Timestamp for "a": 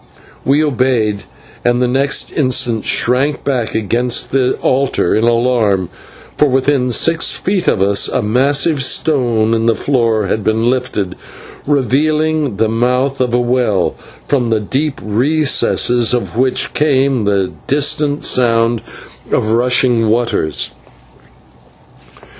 8.07-8.23, 13.31-13.39